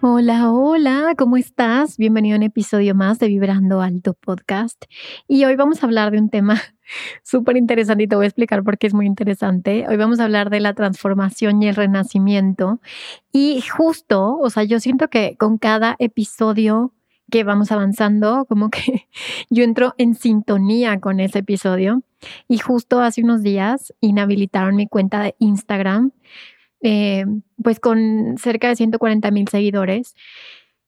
Hola, 0.00 0.52
hola, 0.52 1.14
¿cómo 1.18 1.36
estás? 1.36 1.96
Bienvenido 1.96 2.36
a 2.36 2.38
un 2.38 2.44
episodio 2.44 2.94
más 2.94 3.18
de 3.18 3.26
Vibrando 3.26 3.80
Alto 3.80 4.14
Podcast. 4.14 4.84
Y 5.26 5.44
hoy 5.44 5.56
vamos 5.56 5.82
a 5.82 5.86
hablar 5.86 6.12
de 6.12 6.18
un 6.18 6.30
tema 6.30 6.62
súper 7.24 7.56
interesante 7.56 8.04
y 8.04 8.06
te 8.06 8.14
voy 8.14 8.26
a 8.26 8.28
explicar 8.28 8.62
por 8.62 8.78
qué 8.78 8.86
es 8.86 8.94
muy 8.94 9.06
interesante. 9.06 9.86
Hoy 9.88 9.96
vamos 9.96 10.20
a 10.20 10.24
hablar 10.24 10.50
de 10.50 10.60
la 10.60 10.72
transformación 10.74 11.60
y 11.64 11.68
el 11.68 11.74
renacimiento. 11.74 12.80
Y 13.32 13.60
justo, 13.62 14.38
o 14.38 14.50
sea, 14.50 14.62
yo 14.62 14.78
siento 14.78 15.08
que 15.08 15.36
con 15.36 15.58
cada 15.58 15.96
episodio 15.98 16.92
que 17.28 17.42
vamos 17.42 17.72
avanzando, 17.72 18.44
como 18.44 18.70
que 18.70 19.08
yo 19.50 19.64
entro 19.64 19.96
en 19.98 20.14
sintonía 20.14 21.00
con 21.00 21.18
ese 21.18 21.40
episodio. 21.40 22.02
Y 22.46 22.58
justo 22.58 23.00
hace 23.00 23.24
unos 23.24 23.42
días 23.42 23.92
inhabilitaron 24.00 24.76
mi 24.76 24.86
cuenta 24.86 25.20
de 25.20 25.34
Instagram 25.40 26.12
eh, 26.80 27.24
pues 27.62 27.80
con 27.80 28.36
cerca 28.38 28.68
de 28.68 28.76
140 28.76 29.30
mil 29.30 29.48
seguidores. 29.48 30.14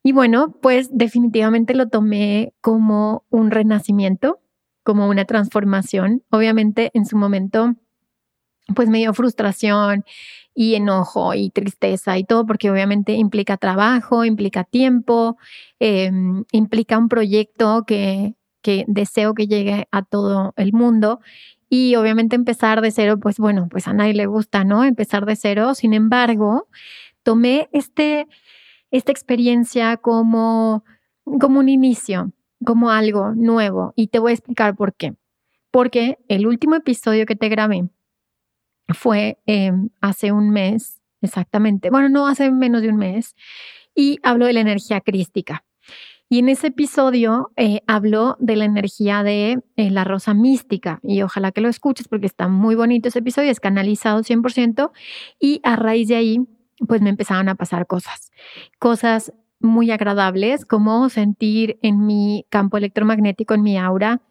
Y 0.03 0.13
bueno, 0.13 0.53
pues 0.63 0.89
definitivamente 0.93 1.75
lo 1.75 1.89
tomé 1.89 2.55
como 2.61 3.25
un 3.31 3.51
renacimiento, 3.51 4.41
como 4.83 5.09
una 5.09 5.25
transformación. 5.27 6.23
Obviamente 6.31 6.91
en 6.95 7.05
su 7.07 7.17
momento, 7.17 7.75
pues 8.75 8.89
me 8.89 8.99
dio 8.99 9.13
frustración 9.13 10.05
y 10.55 10.75
enojo 10.75 11.35
y 11.35 11.51
tristeza 11.51 12.19
y 12.19 12.25
todo, 12.25 12.47
porque 12.47 12.71
obviamente 12.71 13.13
implica 13.15 13.57
trabajo, 13.57 14.25
implica 14.25 14.65
tiempo, 14.65 15.37
em, 15.79 16.45
implica 16.53 16.99
un 16.99 17.09
proyecto 17.09 17.85
que, 17.87 18.35
que 18.63 18.85
deseo 18.89 19.35
que 19.35 19.47
llegue 19.47 19.87
a 19.91 20.03
todo 20.03 20.53
el 20.57 20.73
mundo 20.73 21.21
y 21.73 21.95
obviamente 21.95 22.35
empezar 22.35 22.81
de 22.81 22.91
cero, 22.91 23.19
pues 23.21 23.39
bueno, 23.39 23.69
pues 23.71 23.87
a 23.87 23.93
nadie 23.93 24.13
le 24.13 24.27
gusta, 24.27 24.65
¿no? 24.65 24.85
Empezar 24.85 25.25
de 25.25 25.37
cero. 25.37 25.75
Sin 25.75 25.95
embargo, 25.95 26.69
tomé 27.23 27.69
este, 27.73 28.27
esta 28.91 29.13
experiencia 29.13 29.97
como, 29.97 30.85
como 31.25 31.61
un 31.61 31.69
inicio, 31.69 32.33
como 32.67 32.91
algo 32.91 33.35
nuevo. 33.37 33.93
Y 33.95 34.09
te 34.09 34.19
voy 34.19 34.33
a 34.33 34.35
explicar 34.35 34.75
por 34.75 34.95
qué. 34.95 35.15
Porque 35.71 36.19
el 36.27 36.49
último 36.49 36.75
episodio 36.75 37.25
que 37.25 37.37
te 37.37 37.49
grabé 37.49 37.89
fue 38.89 39.39
em, 39.47 39.91
hace 40.01 40.33
un 40.33 40.51
mes, 40.51 41.01
exactamente. 41.23 41.91
Bueno, 41.91 42.09
no 42.09 42.27
hace 42.27 42.51
menos 42.51 42.83
de 42.83 42.89
un 42.89 42.97
mes. 42.97 43.37
Y 43.95 44.19
hablo 44.25 44.47
de 44.47 44.55
la 44.55 44.61
energía 44.61 45.01
crística. 45.01 45.65
Y 46.33 46.39
en 46.39 46.49
ese 46.49 46.69
episodio 46.69 47.51
eh, 47.57 47.83
habló 47.89 48.37
de 48.39 48.55
la 48.55 48.65
energía 48.65 49.25
de 49.25 49.59
eh, 49.75 49.91
la 49.91 50.05
rosa 50.05 50.33
mística 50.33 51.01
y 51.03 51.23
ojalá 51.23 51.51
que 51.51 51.61
lo 51.61 51.69
escuches 51.69 52.07
porque 52.07 52.27
está 52.27 52.47
muy 52.47 52.77
bonito 52.77 53.09
ese 53.09 53.19
episodio, 53.19 53.51
es 53.51 53.59
canalizado 53.59 54.23
100% 54.23 54.93
y 55.41 55.61
a 55.65 55.75
raíz 55.75 56.07
de 56.07 56.15
ahí 56.15 56.39
pues 56.87 57.03
me 57.03 57.11
empezaron 57.11 57.49
a 57.49 57.57
pasar 57.57 57.89
cosas, 57.89 58.31
cosas 58.79 59.33
muy 59.59 59.91
agradables 59.91 60.65
como 60.65 61.09
sentir 61.09 61.81
en 61.83 62.07
mi 62.07 62.47
campo 62.49 62.77
electromagnético, 62.77 63.55
en 63.55 63.63
mi 63.63 63.77
aura, 63.77 64.23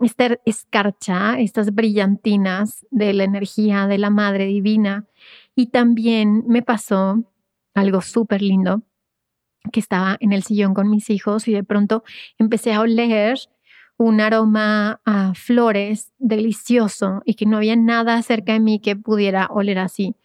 esta 0.00 0.38
escarcha, 0.46 1.40
estas 1.40 1.74
brillantinas 1.74 2.86
de 2.92 3.12
la 3.12 3.24
energía 3.24 3.88
de 3.88 3.98
la 3.98 4.08
Madre 4.08 4.46
Divina. 4.46 5.08
Y 5.56 5.66
también 5.66 6.44
me 6.46 6.62
pasó 6.62 7.24
algo 7.74 8.00
súper 8.02 8.40
lindo 8.40 8.82
que 9.72 9.80
estaba 9.80 10.16
en 10.20 10.32
el 10.32 10.42
sillón 10.42 10.74
con 10.74 10.90
mis 10.90 11.10
hijos 11.10 11.48
y 11.48 11.52
de 11.52 11.64
pronto 11.64 12.02
empecé 12.38 12.72
a 12.72 12.80
oler 12.80 13.38
un 13.96 14.20
aroma 14.20 15.00
a 15.04 15.34
flores 15.34 16.12
delicioso 16.18 17.20
y 17.26 17.34
que 17.34 17.44
no 17.44 17.58
había 17.58 17.76
nada 17.76 18.20
cerca 18.22 18.54
de 18.54 18.60
mí 18.60 18.80
que 18.80 18.96
pudiera 18.96 19.46
oler 19.50 19.78
así. 19.78 20.16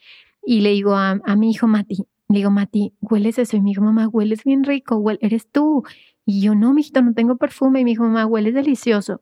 Y 0.45 0.61
le 0.61 0.69
digo 0.71 0.95
a, 0.95 1.15
mi 1.35 1.51
hijo 1.51 1.67
Mati, 1.67 2.05
le 2.29 2.37
digo, 2.37 2.51
Mati, 2.51 2.93
¿hueles 3.01 3.37
eso? 3.37 3.57
Y 3.57 3.61
mi 3.61 3.71
hijo, 3.71 3.81
mamá, 3.81 4.07
hueles 4.07 4.43
bien 4.45 4.63
rico, 4.63 5.03
eres 5.19 5.51
tú. 5.51 5.83
Y 6.25 6.41
yo, 6.41 6.55
no, 6.55 6.73
mijito, 6.73 7.01
no 7.01 7.13
tengo 7.13 7.35
perfume. 7.35 7.81
Y 7.81 7.83
mi 7.83 7.91
hijo, 7.91 8.03
mamá, 8.03 8.25
hueles 8.25 8.53
delicioso. 8.53 9.21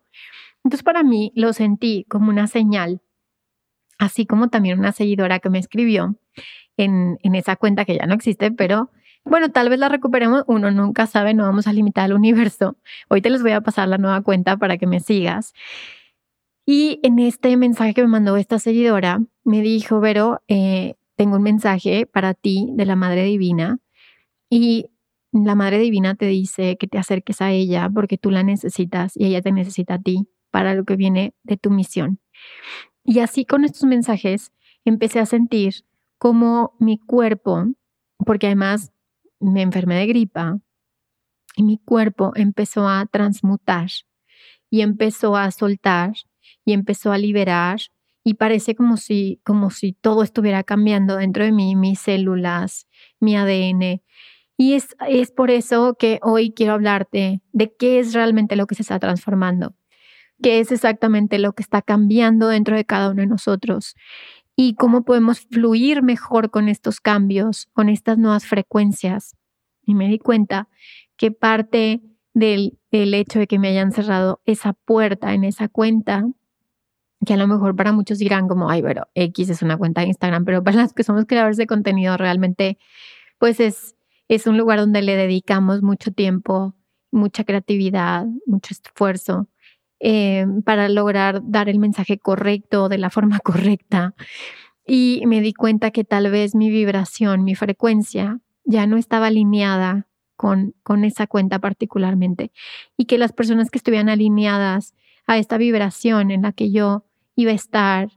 Entonces 0.64 0.84
para 0.84 1.04
mí 1.04 1.32
lo 1.36 1.52
sentí 1.54 2.06
como 2.08 2.30
una 2.30 2.48
señal, 2.48 3.02
así 3.98 4.26
como 4.26 4.50
también 4.50 4.80
una 4.80 4.92
seguidora 4.92 5.40
que 5.40 5.50
me 5.50 5.60
escribió 5.60 6.16
en, 6.78 7.18
en 7.24 7.36
esa 7.36 7.56
cuenta 7.56 7.86
que 7.86 7.98
ya 7.98 8.06
no 8.06 8.14
existe, 8.14 8.52
pero 8.52 8.92
bueno, 9.26 9.50
tal 9.52 9.70
vez 9.70 9.80
la 9.80 9.90
recuperemos, 9.90 10.44
uno 10.48 10.72
nunca 10.72 11.08
sabe, 11.08 11.34
no 11.34 11.44
vamos 11.44 11.68
a 11.68 11.74
limitar 11.74 12.10
el 12.10 12.16
universo. 12.16 12.78
Hoy 13.10 13.22
te 13.22 13.30
les 13.30 13.42
voy 13.42 13.52
a 13.52 13.62
pasar 13.62 13.88
la 13.88 13.98
nueva 13.98 14.22
cuenta 14.22 14.58
para 14.58 14.78
que 14.78 14.88
me 14.88 15.00
sigas. 15.00 15.54
Y 16.66 17.00
en 17.04 17.20
este 17.20 17.56
mensaje 17.58 17.94
que 17.94 18.02
me 18.02 18.08
mandó 18.08 18.38
esta 18.38 18.60
seguidora, 18.60 19.22
me 19.44 19.62
dijo, 19.62 20.00
Vero, 20.00 20.42
eh, 20.48 20.96
tengo 21.16 21.38
un 21.38 21.44
mensaje 21.44 22.06
para 22.06 22.34
ti 22.34 22.70
de 22.74 22.86
la 22.86 22.96
Madre 22.96 23.24
Divina 23.24 23.80
y 24.50 24.88
la 25.32 25.56
Madre 25.56 25.80
Divina 25.80 26.16
te 26.16 26.28
dice 26.28 26.78
que 26.78 26.88
te 26.88 26.98
acerques 26.98 27.42
a 27.42 27.52
ella 27.52 27.90
porque 27.94 28.18
tú 28.18 28.30
la 28.30 28.44
necesitas 28.44 29.14
y 29.16 29.26
ella 29.26 29.42
te 29.42 29.52
necesita 29.52 29.96
a 29.96 30.00
ti 30.00 30.28
para 30.52 30.76
lo 30.76 30.86
que 30.86 30.96
viene 30.96 31.34
de 31.44 31.58
tu 31.58 31.72
misión. 31.72 32.20
Y 33.04 33.20
así 33.20 33.46
con 33.46 33.66
estos 33.66 33.84
mensajes 33.84 34.52
empecé 34.86 35.20
a 35.20 35.26
sentir 35.26 35.86
como 36.18 36.76
mi 36.80 36.98
cuerpo, 37.00 37.66
porque 38.26 38.48
además 38.48 38.93
me 39.44 39.62
enfermé 39.62 39.96
de 39.96 40.08
gripa 40.08 40.60
y 41.56 41.64
mi 41.64 41.78
cuerpo 41.78 42.32
empezó 42.36 42.88
a 42.88 43.06
transmutar 43.06 43.90
y 44.70 44.82
empezó 44.82 45.36
a 45.36 45.52
soltar 45.52 46.14
y 46.66 46.74
empezó 46.74 47.12
a 47.12 47.18
liberar 47.18 47.80
y 48.24 48.36
parece 48.36 48.76
como 48.76 48.98
si, 48.98 49.42
como 49.44 49.70
si 49.70 49.94
todo 49.94 50.24
estuviera 50.24 50.64
cambiando 50.64 51.18
dentro 51.18 51.44
de 51.44 51.52
mí, 51.52 51.76
mis 51.76 52.00
células, 52.00 52.88
mi 53.20 53.36
ADN. 53.36 54.02
Y 54.58 54.74
es, 54.74 54.96
es 55.08 55.32
por 55.32 55.52
eso 55.52 55.96
que 56.00 56.20
hoy 56.24 56.54
quiero 56.54 56.74
hablarte 56.74 57.42
de 57.52 57.76
qué 57.76 58.00
es 58.00 58.14
realmente 58.14 58.56
lo 58.56 58.66
que 58.66 58.76
se 58.76 58.84
está 58.84 58.98
transformando, 59.00 59.76
qué 60.42 60.60
es 60.60 60.72
exactamente 60.72 61.38
lo 61.38 61.54
que 61.54 61.64
está 61.64 61.82
cambiando 61.82 62.48
dentro 62.48 62.76
de 62.76 62.86
cada 62.86 63.10
uno 63.12 63.22
de 63.22 63.28
nosotros 63.28 63.96
y 64.56 64.76
cómo 64.76 65.04
podemos 65.04 65.42
fluir 65.42 66.04
mejor 66.04 66.52
con 66.52 66.70
estos 66.70 67.00
cambios, 67.00 67.68
con 67.74 67.90
estas 67.90 68.18
nuevas 68.18 68.46
frecuencias. 68.46 69.36
Y 69.86 69.96
me 69.96 70.08
di 70.08 70.20
cuenta 70.20 70.70
que 71.18 71.32
parte 71.32 72.02
del, 72.34 72.80
hecho 72.92 73.40
de 73.40 73.48
que 73.48 73.60
me 73.60 73.70
hayan 73.70 73.92
cerrado 73.92 74.42
esa 74.46 74.74
puerta 74.74 75.34
en 75.34 75.44
esa 75.44 75.68
cuenta, 75.68 76.26
que 77.26 77.34
a 77.34 77.38
lo 77.38 77.48
mejor 77.48 77.76
para 77.76 77.92
muchos 77.92 78.20
dirán 78.20 78.48
como, 78.48 78.70
ay, 78.70 78.82
pero 78.82 79.08
X 79.16 79.50
es 79.50 79.62
una 79.62 79.78
cuenta 79.78 80.02
de 80.02 80.08
Instagram, 80.08 80.46
pero 80.46 80.64
para 80.64 80.78
las 80.78 80.94
que 80.94 81.04
somos 81.04 81.26
creadores 81.26 81.58
de 81.58 81.68
contenido 81.68 82.18
realmente, 82.18 82.78
pues 83.40 83.60
es, 83.60 83.96
es 84.28 84.46
un 84.46 84.58
lugar 84.58 84.80
donde 84.80 85.02
le 85.02 85.16
dedicamos 85.16 85.82
mucho 85.82 86.12
tiempo, 86.12 86.76
mucha 87.12 87.44
creatividad, 87.44 88.26
mucho 88.46 88.74
esfuerzo 88.74 89.48
eh, 90.06 90.46
para 90.66 90.90
lograr 90.90 91.40
dar 91.46 91.70
el 91.70 91.80
mensaje 91.80 92.18
correcto 92.18 92.90
de 92.90 92.98
la 92.98 93.10
forma 93.10 93.40
correcta. 93.44 94.14
Y 94.86 95.24
me 95.28 95.40
di 95.40 95.54
cuenta 95.54 95.92
que 95.92 96.04
tal 96.04 96.30
vez 96.30 96.56
mi 96.56 96.70
vibración, 96.70 97.46
mi 97.46 97.56
frecuencia, 97.56 98.42
ya 98.66 98.86
no 98.86 98.98
estaba 98.98 99.28
alineada 99.28 100.08
con, 100.36 100.76
con 100.84 101.06
esa 101.06 101.26
cuenta 101.26 101.60
particularmente. 101.60 102.52
Y 102.98 103.06
que 103.06 103.18
las 103.18 103.32
personas 103.32 103.70
que 103.70 103.78
estuvieran 103.78 104.10
alineadas 104.10 104.94
a 105.26 105.38
esta 105.38 105.58
vibración 105.58 106.32
en 106.32 106.42
la 106.42 106.52
que 106.52 106.70
yo 106.70 107.06
iba 107.38 107.52
a 107.52 107.56
estar 107.56 108.10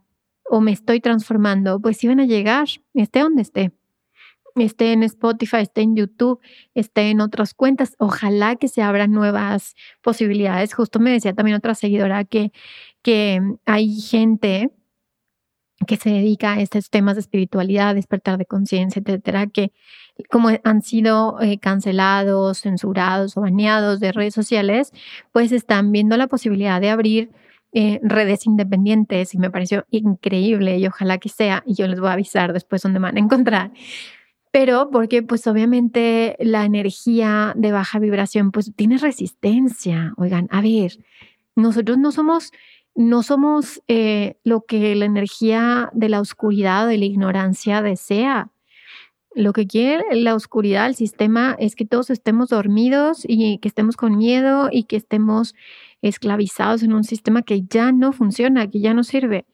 o 0.50 0.60
me 0.60 0.72
estoy 0.72 1.00
transformando, 1.00 1.78
pues 1.80 2.02
iban 2.02 2.18
a 2.18 2.26
llegar, 2.26 2.66
esté 2.94 3.20
donde 3.20 3.42
esté. 3.42 3.70
Esté 4.64 4.92
en 4.92 5.02
Spotify, 5.02 5.58
esté 5.58 5.82
en 5.82 5.96
YouTube, 5.96 6.40
esté 6.74 7.10
en 7.10 7.20
otras 7.20 7.54
cuentas. 7.54 7.94
Ojalá 7.98 8.56
que 8.56 8.68
se 8.68 8.82
abran 8.82 9.12
nuevas 9.12 9.74
posibilidades. 10.02 10.74
Justo 10.74 10.98
me 10.98 11.10
decía 11.10 11.34
también 11.34 11.56
otra 11.56 11.74
seguidora 11.74 12.24
que, 12.24 12.52
que 13.02 13.40
hay 13.66 14.00
gente 14.00 14.70
que 15.86 15.96
se 15.96 16.10
dedica 16.10 16.54
a 16.54 16.60
estos 16.60 16.88
temas 16.90 17.16
de 17.16 17.20
espiritualidad, 17.20 17.94
despertar 17.94 18.38
de 18.38 18.46
conciencia, 18.46 19.02
etcétera, 19.04 19.46
que 19.46 19.72
como 20.30 20.48
han 20.64 20.82
sido 20.82 21.40
eh, 21.40 21.58
cancelados, 21.58 22.60
censurados 22.60 23.36
o 23.36 23.42
baneados 23.42 24.00
de 24.00 24.12
redes 24.12 24.34
sociales, 24.34 24.92
pues 25.32 25.52
están 25.52 25.92
viendo 25.92 26.16
la 26.16 26.26
posibilidad 26.28 26.80
de 26.80 26.90
abrir 26.90 27.30
eh, 27.72 28.00
redes 28.02 28.46
independientes 28.46 29.34
y 29.34 29.38
me 29.38 29.50
pareció 29.50 29.84
increíble 29.90 30.78
y 30.78 30.86
ojalá 30.86 31.18
que 31.18 31.28
sea, 31.28 31.62
y 31.66 31.74
yo 31.74 31.86
les 31.86 32.00
voy 32.00 32.08
a 32.08 32.12
avisar 32.12 32.54
después 32.54 32.80
dónde 32.80 33.00
van 33.00 33.18
a 33.18 33.20
encontrar. 33.20 33.70
Pero 34.56 34.88
porque 34.90 35.22
pues 35.22 35.46
obviamente 35.48 36.34
la 36.40 36.64
energía 36.64 37.52
de 37.56 37.72
baja 37.72 37.98
vibración 37.98 38.52
pues 38.52 38.72
tiene 38.74 38.96
resistencia. 38.96 40.14
Oigan, 40.16 40.48
a 40.50 40.62
ver, 40.62 40.96
nosotros 41.56 41.98
no 41.98 42.10
somos 42.10 42.52
no 42.94 43.22
somos 43.22 43.82
eh, 43.86 44.38
lo 44.44 44.62
que 44.62 44.94
la 44.94 45.04
energía 45.04 45.90
de 45.92 46.08
la 46.08 46.22
oscuridad, 46.22 46.88
de 46.88 46.96
la 46.96 47.04
ignorancia 47.04 47.82
desea. 47.82 48.50
Lo 49.34 49.52
que 49.52 49.66
quiere 49.66 50.04
la 50.12 50.34
oscuridad, 50.34 50.86
el 50.86 50.94
sistema, 50.94 51.54
es 51.58 51.76
que 51.76 51.84
todos 51.84 52.08
estemos 52.08 52.48
dormidos 52.48 53.26
y 53.28 53.58
que 53.58 53.68
estemos 53.68 53.98
con 53.98 54.16
miedo 54.16 54.70
y 54.72 54.84
que 54.84 54.96
estemos 54.96 55.54
esclavizados 56.00 56.82
en 56.82 56.94
un 56.94 57.04
sistema 57.04 57.42
que 57.42 57.60
ya 57.60 57.92
no 57.92 58.10
funciona, 58.12 58.70
que 58.70 58.80
ya 58.80 58.94
no 58.94 59.04
sirve. 59.04 59.44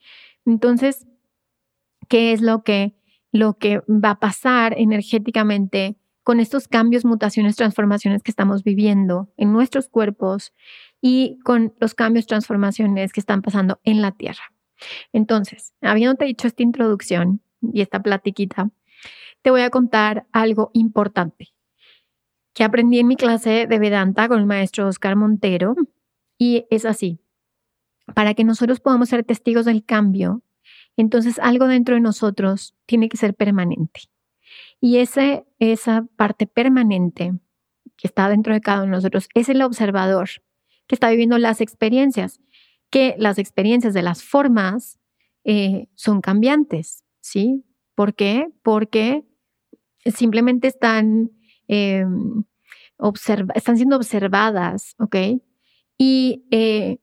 Entonces, 0.45 1.05
¿qué 2.07 2.31
es 2.31 2.39
lo 2.39 2.63
que, 2.63 2.95
lo 3.33 3.57
que 3.57 3.79
va 3.89 4.11
a 4.11 4.19
pasar 4.19 4.75
energéticamente 4.77 5.97
con 6.23 6.39
estos 6.39 6.69
cambios, 6.69 7.03
mutaciones, 7.03 7.57
transformaciones 7.57 8.23
que 8.23 8.31
estamos 8.31 8.63
viviendo 8.63 9.29
en 9.35 9.51
nuestros 9.51 9.89
cuerpos 9.89 10.53
y 11.01 11.39
con 11.43 11.73
los 11.79 11.95
cambios, 11.95 12.27
transformaciones 12.27 13.11
que 13.11 13.19
están 13.19 13.41
pasando 13.41 13.81
en 13.83 14.01
la 14.01 14.11
Tierra? 14.11 14.53
Entonces, 15.11 15.73
habiéndote 15.81 16.25
dicho 16.25 16.47
esta 16.47 16.63
introducción 16.63 17.41
y 17.61 17.81
esta 17.81 18.01
platiquita, 18.01 18.69
te 19.41 19.51
voy 19.51 19.61
a 19.61 19.69
contar 19.69 20.27
algo 20.31 20.69
importante 20.73 21.53
que 22.53 22.63
aprendí 22.63 22.99
en 22.99 23.07
mi 23.07 23.15
clase 23.15 23.65
de 23.67 23.79
Vedanta 23.79 24.27
con 24.27 24.39
el 24.39 24.45
maestro 24.45 24.87
Oscar 24.87 25.15
Montero 25.15 25.75
y 26.37 26.65
es 26.69 26.85
así. 26.85 27.19
Para 28.13 28.33
que 28.33 28.43
nosotros 28.43 28.79
podamos 28.79 29.09
ser 29.09 29.23
testigos 29.23 29.65
del 29.65 29.83
cambio, 29.83 30.43
entonces 30.97 31.39
algo 31.39 31.67
dentro 31.67 31.95
de 31.95 32.01
nosotros 32.01 32.75
tiene 32.85 33.09
que 33.09 33.17
ser 33.17 33.33
permanente. 33.33 34.01
Y 34.79 34.97
esa 34.97 36.07
parte 36.15 36.45
permanente 36.45 37.33
que 37.95 38.07
está 38.07 38.29
dentro 38.29 38.53
de 38.53 38.61
cada 38.61 38.83
uno 38.83 38.91
de 38.91 38.97
nosotros 38.97 39.29
es 39.33 39.49
el 39.49 39.61
observador 39.61 40.29
que 40.87 40.95
está 40.95 41.09
viviendo 41.09 41.37
las 41.37 41.61
experiencias, 41.61 42.41
que 42.89 43.15
las 43.17 43.39
experiencias 43.39 43.93
de 43.93 44.01
las 44.01 44.23
formas 44.23 44.99
eh, 45.45 45.87
son 45.95 46.21
cambiantes, 46.21 47.03
¿sí? 47.21 47.65
¿Por 47.95 48.13
qué? 48.15 48.49
Porque 48.61 49.23
simplemente 50.05 50.67
están, 50.67 51.31
em, 51.67 52.43
están 53.55 53.77
siendo 53.77 53.95
observadas, 53.95 54.95
¿ok? 54.99 55.15
Y 55.97 56.45
eh, 56.51 56.97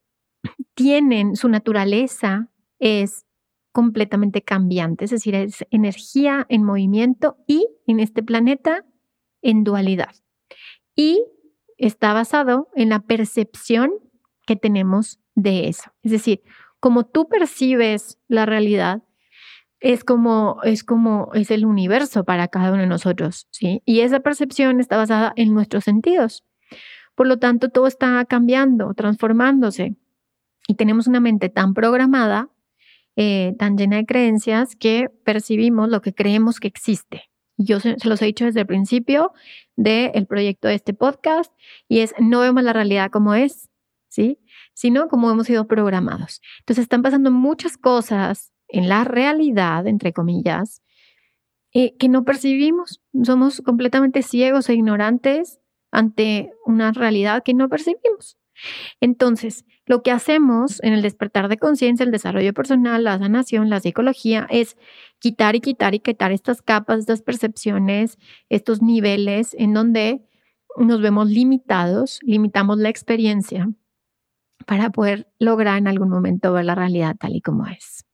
tienen 0.74 1.36
su 1.36 1.48
naturaleza 1.48 2.50
es 2.78 3.26
completamente 3.80 4.42
cambiante, 4.42 5.06
es 5.06 5.10
decir, 5.10 5.34
es 5.34 5.64
energía 5.70 6.44
en 6.50 6.64
movimiento 6.64 7.38
y 7.46 7.66
en 7.86 7.98
este 7.98 8.22
planeta 8.22 8.84
en 9.40 9.64
dualidad. 9.64 10.14
Y 10.94 11.24
está 11.78 12.12
basado 12.12 12.68
en 12.74 12.90
la 12.90 13.00
percepción 13.00 13.90
que 14.46 14.54
tenemos 14.54 15.18
de 15.34 15.68
eso. 15.68 15.92
Es 16.02 16.12
decir, 16.12 16.42
como 16.78 17.06
tú 17.06 17.26
percibes 17.26 18.18
la 18.28 18.44
realidad, 18.44 19.02
es 19.80 20.04
como, 20.04 20.58
es 20.62 20.84
como, 20.84 21.30
es 21.32 21.50
el 21.50 21.64
universo 21.64 22.24
para 22.24 22.48
cada 22.48 22.72
uno 22.72 22.82
de 22.82 22.86
nosotros, 22.86 23.46
¿sí? 23.50 23.80
Y 23.86 24.00
esa 24.00 24.20
percepción 24.20 24.78
está 24.78 24.98
basada 24.98 25.32
en 25.36 25.54
nuestros 25.54 25.84
sentidos. 25.84 26.44
Por 27.14 27.28
lo 27.28 27.38
tanto, 27.38 27.70
todo 27.70 27.86
está 27.86 28.22
cambiando, 28.26 28.92
transformándose. 28.92 29.96
Y 30.68 30.74
tenemos 30.74 31.06
una 31.06 31.20
mente 31.20 31.48
tan 31.48 31.72
programada, 31.72 32.50
eh, 33.22 33.54
tan 33.58 33.76
llena 33.76 33.96
de 33.96 34.06
creencias, 34.06 34.76
que 34.76 35.10
percibimos 35.26 35.90
lo 35.90 36.00
que 36.00 36.14
creemos 36.14 36.58
que 36.58 36.68
existe. 36.68 37.24
Yo 37.58 37.78
se, 37.78 37.94
los 38.04 38.22
he 38.22 38.24
dicho 38.24 38.46
desde 38.46 38.60
el 38.60 38.66
principio 38.66 39.34
del 39.76 40.26
proyecto 40.26 40.68
de 40.68 40.74
este 40.76 40.94
podcast, 40.94 41.52
y 41.86 41.98
es 41.98 42.14
no 42.18 42.40
vemos 42.40 42.62
la 42.64 42.72
realidad 42.72 43.10
como 43.10 43.34
es, 43.34 43.68
¿sí? 44.08 44.38
Sino 44.72 45.08
como 45.08 45.30
hemos 45.30 45.48
sido 45.48 45.66
programados. 45.66 46.40
Entonces 46.60 46.84
están 46.84 47.02
pasando 47.02 47.30
muchas 47.30 47.76
cosas 47.76 48.54
en 48.68 48.88
la 48.88 49.04
realidad, 49.04 49.86
entre 49.86 50.14
comillas, 50.14 50.82
eh, 51.74 51.98
que 51.98 52.08
no 52.08 52.24
percibimos. 52.24 53.02
Somos 53.22 53.60
completamente 53.60 54.22
ciegos 54.22 54.70
e 54.70 54.74
ignorantes 54.76 55.60
ante 55.90 56.54
una 56.64 56.92
realidad 56.92 57.42
que 57.44 57.52
no 57.52 57.68
percibimos. 57.68 58.39
Entonces, 59.00 59.64
lo 59.86 60.02
que 60.02 60.10
hacemos 60.10 60.82
en 60.82 60.92
el 60.92 61.02
despertar 61.02 61.48
de 61.48 61.58
conciencia, 61.58 62.04
el 62.04 62.12
desarrollo 62.12 62.52
personal, 62.52 63.04
la 63.04 63.18
sanación, 63.18 63.70
la 63.70 63.80
psicología, 63.80 64.46
es 64.50 64.76
quitar 65.18 65.56
y 65.56 65.60
quitar 65.60 65.94
y 65.94 66.00
quitar 66.00 66.32
estas 66.32 66.62
capas, 66.62 67.00
estas 67.00 67.22
percepciones, 67.22 68.18
estos 68.48 68.82
niveles 68.82 69.54
en 69.58 69.74
donde 69.74 70.22
nos 70.76 71.00
vemos 71.00 71.28
limitados, 71.28 72.20
limitamos 72.22 72.78
la 72.78 72.88
experiencia 72.88 73.68
para 74.66 74.90
poder 74.90 75.28
lograr 75.38 75.78
en 75.78 75.88
algún 75.88 76.10
momento 76.10 76.52
ver 76.52 76.64
la 76.64 76.74
realidad 76.74 77.16
tal 77.18 77.34
y 77.34 77.40
como 77.40 77.66
es. 77.66 78.04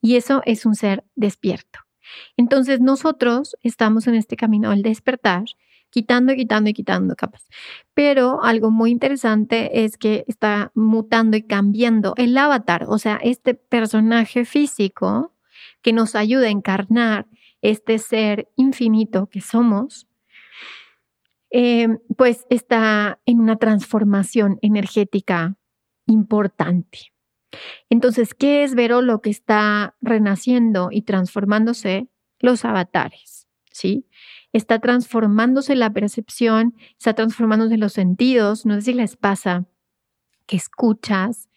Y 0.00 0.16
eso 0.16 0.42
es 0.44 0.66
un 0.66 0.74
ser 0.74 1.04
despierto. 1.14 1.80
Entonces 2.36 2.80
nosotros 2.80 3.56
estamos 3.62 4.06
en 4.06 4.14
este 4.14 4.36
camino 4.36 4.70
al 4.70 4.82
despertar, 4.82 5.44
quitando 5.90 6.32
y 6.32 6.36
quitando 6.36 6.70
y 6.70 6.72
quitando 6.72 7.16
capas. 7.16 7.48
Pero 7.94 8.42
algo 8.42 8.70
muy 8.70 8.90
interesante 8.90 9.84
es 9.84 9.96
que 9.96 10.24
está 10.28 10.72
mutando 10.74 11.36
y 11.36 11.42
cambiando 11.42 12.14
el 12.16 12.36
avatar, 12.38 12.86
o 12.88 12.98
sea, 12.98 13.20
este 13.22 13.54
personaje 13.54 14.44
físico 14.44 15.34
que 15.82 15.92
nos 15.92 16.14
ayuda 16.14 16.46
a 16.46 16.50
encarnar 16.50 17.26
este 17.62 17.98
ser 17.98 18.48
infinito 18.56 19.28
que 19.28 19.40
somos, 19.40 20.06
eh, 21.50 21.88
pues 22.16 22.46
está 22.48 23.20
en 23.26 23.40
una 23.40 23.56
transformación 23.56 24.58
energética 24.62 25.56
importante. 26.06 27.12
Entonces, 27.88 28.34
¿qué 28.34 28.62
es 28.62 28.74
Vero 28.74 29.02
lo 29.02 29.20
que 29.20 29.30
está 29.30 29.96
renaciendo 30.00 30.88
y 30.92 31.02
transformándose? 31.02 32.08
Los 32.38 32.64
avatares, 32.64 33.48
¿sí? 33.70 34.06
Está 34.52 34.78
transformándose 34.78 35.76
la 35.76 35.92
percepción, 35.92 36.74
está 36.98 37.14
transformándose 37.14 37.76
los 37.76 37.92
sentidos. 37.92 38.66
No 38.66 38.74
sé 38.76 38.82
si 38.82 38.92
les 38.94 39.16
pasa 39.16 39.66
que 40.46 40.56
escuchas 40.56 41.49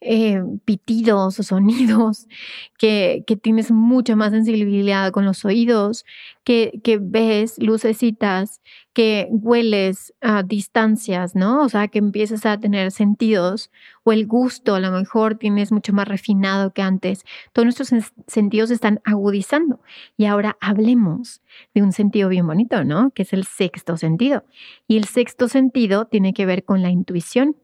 eh, 0.00 0.42
pitidos 0.64 1.38
o 1.38 1.42
sonidos, 1.42 2.26
que, 2.78 3.24
que, 3.26 3.36
tienes 3.36 3.70
mucha 3.70 4.16
más 4.16 4.30
sensibilidad 4.30 5.12
con 5.12 5.24
los 5.24 5.44
oídos, 5.44 6.04
que, 6.44 6.80
que 6.82 6.98
ves 7.00 7.56
lucecitas, 7.58 8.60
que 8.92 9.28
hueles 9.30 10.12
a 10.20 10.42
distancias, 10.42 11.36
¿no? 11.36 11.62
O 11.62 11.68
sea, 11.68 11.88
que 11.88 11.98
empiezas 11.98 12.44
a 12.46 12.58
tener 12.58 12.90
sentidos 12.90 13.70
o 14.02 14.12
el 14.12 14.26
gusto, 14.26 14.74
a 14.74 14.80
lo 14.80 14.90
mejor 14.90 15.36
tienes 15.36 15.70
mucho 15.70 15.92
más 15.92 16.08
refinado 16.08 16.72
que 16.72 16.82
antes. 16.82 17.24
Todos 17.52 17.66
nuestros 17.66 18.12
sentidos 18.26 18.70
están 18.70 19.00
agudizando. 19.04 19.80
Y 20.16 20.24
ahora 20.24 20.56
hablemos 20.60 21.42
de 21.74 21.82
un 21.82 21.92
sentido 21.92 22.28
bien 22.28 22.46
bonito, 22.46 22.84
¿no? 22.84 23.10
Que 23.10 23.22
es 23.22 23.32
el 23.32 23.44
sexto 23.44 23.96
sentido. 23.96 24.44
Y 24.88 24.96
el 24.96 25.04
sexto 25.04 25.48
sentido 25.48 26.06
tiene 26.06 26.32
que 26.32 26.46
ver 26.46 26.64
con 26.64 26.82
la 26.82 26.90
intuición. 26.90 27.56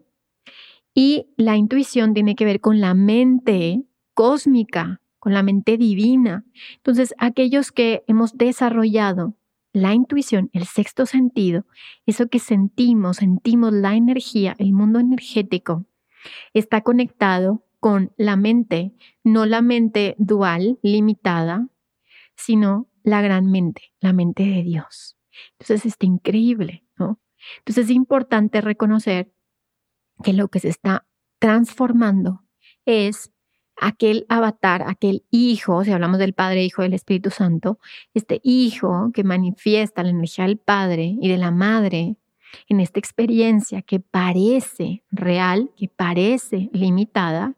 Y 0.99 1.29
la 1.37 1.57
intuición 1.57 2.15
tiene 2.15 2.35
que 2.37 2.47
ver 2.47 2.63
con 2.63 2.81
la 2.81 2.95
mente 2.95 3.83
cósmica, 4.15 5.03
con 5.19 5.35
la 5.35 5.43
mente 5.43 5.77
divina. 5.77 6.47
Entonces, 6.77 7.15
aquellos 7.19 7.71
que 7.71 8.03
hemos 8.07 8.39
desarrollado 8.39 9.37
la 9.75 9.93
intuición, 9.93 10.49
el 10.55 10.65
sexto 10.65 11.05
sentido, 11.05 11.67
eso 12.07 12.29
que 12.29 12.39
sentimos, 12.39 13.19
sentimos 13.19 13.75
la 13.75 13.95
energía, 13.95 14.57
el 14.59 14.73
mundo 14.73 14.99
energético, 14.99 15.85
está 16.55 16.81
conectado 16.81 17.63
con 17.79 18.15
la 18.17 18.37
mente, 18.37 18.95
no 19.23 19.45
la 19.45 19.61
mente 19.61 20.15
dual, 20.17 20.79
limitada, 20.83 21.69
sino 22.37 22.89
la 23.03 23.21
gran 23.21 23.51
mente, 23.51 23.93
la 24.01 24.15
mente 24.15 24.45
de 24.45 24.63
Dios. 24.63 25.19
Entonces, 25.59 25.85
está 25.85 26.07
increíble, 26.07 26.87
¿no? 26.99 27.21
Entonces, 27.59 27.85
es 27.85 27.91
importante 27.91 28.63
reconocer 28.63 29.36
que 30.23 30.33
lo 30.33 30.49
que 30.49 30.61
se 30.61 30.69
está 30.69 31.07
transformando 31.39 32.43
es 32.85 33.31
aquel 33.77 34.25
avatar, 34.29 34.83
aquel 34.87 35.25
hijo, 35.31 35.85
si 35.85 35.93
hablamos 35.93 36.19
del 36.19 36.33
Padre, 36.33 36.65
Hijo 36.65 36.83
del 36.83 36.95
Espíritu 36.95 37.31
Santo, 37.31 37.79
este 38.15 38.41
hijo 38.43 39.11
que 39.13 39.25
manifiesta 39.25 40.03
la 40.03 40.11
energía 40.11 40.47
del 40.47 40.59
Padre 40.59 41.17
y 41.21 41.29
de 41.29 41.37
la 41.37 41.51
Madre 41.51 42.17
en 42.69 42.81
esta 42.81 42.99
experiencia 42.99 43.83
que 43.83 44.01
parece 44.01 45.03
real, 45.11 45.71
que 45.77 45.89
parece 45.89 46.71
limitada, 46.73 47.55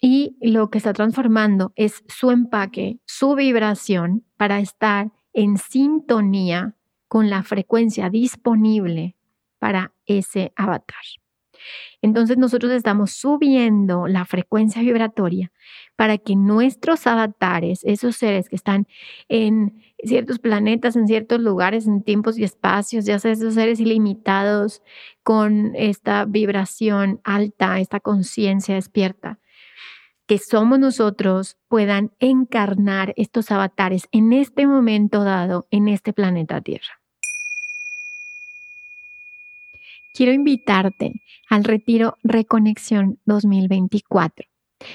y 0.00 0.36
lo 0.40 0.68
que 0.68 0.78
está 0.78 0.92
transformando 0.92 1.72
es 1.76 2.02
su 2.08 2.32
empaque, 2.32 2.98
su 3.06 3.36
vibración 3.36 4.24
para 4.36 4.58
estar 4.58 5.12
en 5.32 5.56
sintonía 5.56 6.74
con 7.06 7.30
la 7.30 7.44
frecuencia 7.44 8.10
disponible 8.10 9.16
para 9.60 9.92
ese 10.06 10.52
avatar. 10.56 11.21
Entonces 12.00 12.38
nosotros 12.38 12.72
estamos 12.72 13.12
subiendo 13.12 14.06
la 14.06 14.24
frecuencia 14.24 14.82
vibratoria 14.82 15.52
para 15.96 16.18
que 16.18 16.36
nuestros 16.36 17.06
avatares, 17.06 17.80
esos 17.84 18.16
seres 18.16 18.48
que 18.48 18.56
están 18.56 18.86
en 19.28 19.82
ciertos 20.04 20.38
planetas, 20.38 20.96
en 20.96 21.06
ciertos 21.06 21.40
lugares, 21.40 21.86
en 21.86 22.02
tiempos 22.02 22.38
y 22.38 22.44
espacios, 22.44 23.04
ya 23.04 23.18
sea 23.18 23.32
esos 23.32 23.54
seres 23.54 23.80
ilimitados 23.80 24.82
con 25.22 25.72
esta 25.74 26.24
vibración 26.24 27.20
alta, 27.24 27.78
esta 27.80 28.00
conciencia 28.00 28.74
despierta, 28.74 29.38
que 30.26 30.38
somos 30.38 30.78
nosotros 30.78 31.56
puedan 31.68 32.12
encarnar 32.18 33.12
estos 33.16 33.50
avatares 33.50 34.08
en 34.12 34.32
este 34.32 34.66
momento 34.66 35.24
dado 35.24 35.66
en 35.70 35.88
este 35.88 36.12
planeta 36.12 36.60
Tierra. 36.60 37.01
Quiero 40.12 40.32
invitarte 40.32 41.22
al 41.48 41.64
retiro 41.64 42.16
Reconexión 42.22 43.18
2024. 43.26 44.52